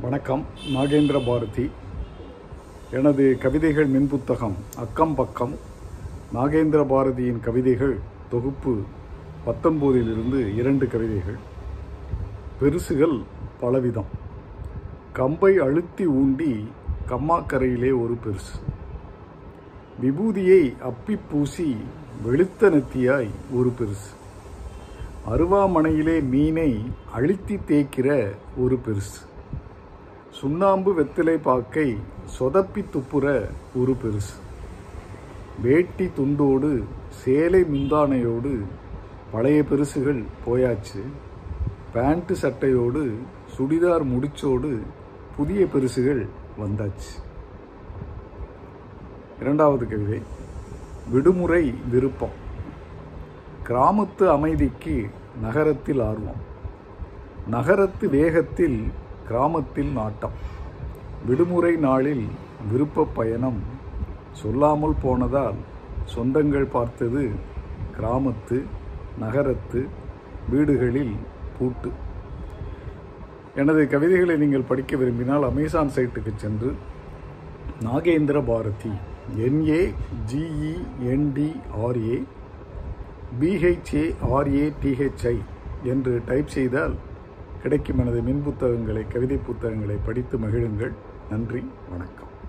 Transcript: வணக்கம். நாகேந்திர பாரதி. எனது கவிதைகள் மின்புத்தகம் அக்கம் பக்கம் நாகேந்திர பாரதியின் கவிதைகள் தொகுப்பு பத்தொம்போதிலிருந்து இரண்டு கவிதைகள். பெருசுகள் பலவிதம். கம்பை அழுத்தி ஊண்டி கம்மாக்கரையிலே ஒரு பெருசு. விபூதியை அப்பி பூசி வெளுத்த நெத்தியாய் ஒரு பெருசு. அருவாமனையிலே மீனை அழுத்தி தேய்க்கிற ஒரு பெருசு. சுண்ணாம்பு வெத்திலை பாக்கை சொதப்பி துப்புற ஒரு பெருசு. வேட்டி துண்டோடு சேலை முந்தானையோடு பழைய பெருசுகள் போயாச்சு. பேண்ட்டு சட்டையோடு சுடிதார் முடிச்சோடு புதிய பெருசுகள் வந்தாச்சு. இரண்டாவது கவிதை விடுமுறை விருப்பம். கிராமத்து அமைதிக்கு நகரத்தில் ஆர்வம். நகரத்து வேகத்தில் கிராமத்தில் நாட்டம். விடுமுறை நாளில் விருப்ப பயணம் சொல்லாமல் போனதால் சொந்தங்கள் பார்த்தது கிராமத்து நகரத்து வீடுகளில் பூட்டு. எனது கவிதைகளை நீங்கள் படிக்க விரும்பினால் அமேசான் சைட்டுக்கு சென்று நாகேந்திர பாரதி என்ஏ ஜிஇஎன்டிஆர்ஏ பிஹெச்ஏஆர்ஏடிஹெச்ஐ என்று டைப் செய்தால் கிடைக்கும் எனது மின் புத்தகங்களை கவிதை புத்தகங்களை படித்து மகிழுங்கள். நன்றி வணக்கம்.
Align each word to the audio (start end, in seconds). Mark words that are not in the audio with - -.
வணக்கம். 0.00 0.44
நாகேந்திர 0.74 1.26
பாரதி. 1.26 1.70
எனது 2.90 3.38
கவிதைகள் 3.38 3.90
மின்புத்தகம் 3.90 4.54
அக்கம் 4.76 5.14
பக்கம் 5.14 5.54
நாகேந்திர 6.34 6.86
பாரதியின் 6.86 7.40
கவிதைகள் 7.40 7.98
தொகுப்பு 8.30 8.82
பத்தொம்போதிலிருந்து 9.46 10.54
இரண்டு 10.56 10.86
கவிதைகள். 10.86 11.36
பெருசுகள் 12.60 13.22
பலவிதம். 13.60 14.04
கம்பை 15.12 15.58
அழுத்தி 15.58 16.06
ஊண்டி 16.06 16.64
கம்மாக்கரையிலே 17.08 18.00
ஒரு 18.00 18.16
பெருசு. 18.24 18.54
விபூதியை 20.02 20.76
அப்பி 20.82 21.18
பூசி 21.30 21.76
வெளுத்த 22.26 22.60
நெத்தியாய் 22.60 23.30
ஒரு 23.52 23.72
பெருசு. 23.78 24.08
அருவாமனையிலே 25.30 26.22
மீனை 26.22 26.80
அழுத்தி 27.12 27.54
தேய்க்கிற 27.54 28.30
ஒரு 28.56 28.78
பெருசு. 28.86 29.28
சுண்ணாம்பு 30.30 30.92
வெத்திலை 30.92 31.38
பாக்கை 31.42 31.96
சொதப்பி 32.38 32.84
துப்புற 32.92 33.48
ஒரு 33.74 33.96
பெருசு. 34.02 34.34
வேட்டி 35.62 36.10
துண்டோடு 36.16 36.84
சேலை 37.08 37.62
முந்தானையோடு 37.62 38.64
பழைய 39.30 39.64
பெருசுகள் 39.70 40.24
போயாச்சு. 40.46 41.02
பேண்ட்டு 41.94 42.34
சட்டையோடு 42.42 43.14
சுடிதார் 43.56 44.04
முடிச்சோடு 44.04 44.80
புதிய 45.36 45.64
பெருசுகள் 45.64 46.26
வந்தாச்சு. 46.58 47.10
இரண்டாவது 49.40 49.88
கவிதை 49.88 50.22
விடுமுறை 51.10 51.74
விருப்பம். 51.90 52.48
கிராமத்து 53.66 54.28
அமைதிக்கு 54.28 55.10
நகரத்தில் 55.42 56.00
ஆர்வம். 56.00 56.48
நகரத்து 57.46 58.08
வேகத்தில் 58.08 58.90
கிராமத்தில் 59.30 59.90
நாட்டம். 59.98 60.36
விடுமுறை 61.26 61.72
நாளில் 61.84 62.22
விருப்ப 62.70 63.04
பயணம் 63.18 63.58
சொல்லாமல் 64.40 64.94
போனதால் 65.02 65.58
சொந்தங்கள் 66.14 66.66
பார்த்தது 66.76 67.22
கிராமத்து 67.96 68.58
நகரத்து 69.22 69.80
வீடுகளில் 70.52 71.12
பூட்டு. 71.56 71.90
எனது 73.60 73.82
கவிதைகளை 73.92 74.36
நீங்கள் 74.42 74.68
படிக்க 74.70 74.96
விரும்பினால் 75.02 75.44
அமேசான் 75.50 75.92
சைட்டுக்கு 75.96 76.32
சென்று 76.44 76.70
நாகேந்திர 77.86 78.42
பாரதி 78.50 78.92
என்ஏ 79.46 79.82
ஜிஇஎன்டிஆர்ஏ 80.32 82.18
பிஹெச்ஏஆர்ஏடிஹெச்ஐ 83.42 85.36
என்று 85.92 86.14
டைப் 86.30 86.52
செய்தால் 86.56 86.96
கிடைக்கும் 87.62 87.98
எனது 87.98 88.22
மின் 88.22 88.42
புத்தகங்களை 88.42 89.06
கவிதை 89.08 89.36
புத்தகங்களை 89.36 89.96
படித்து 90.06 90.38
மகிழுங்கள். 90.38 90.92
நன்றி 91.30 91.70
வணக்கம். 91.90 92.39